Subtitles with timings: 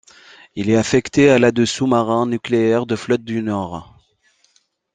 [0.55, 3.93] Il est affecté à la de sous-marins nucléaires de flotte du Nord.